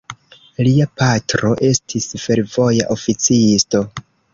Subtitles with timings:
[0.67, 3.89] Lia patro estis fervoja oficisto.